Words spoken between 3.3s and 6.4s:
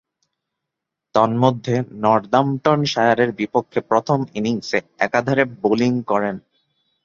বিপক্ষে প্রথম ইনিংসে একাধারে বোলিং করেন।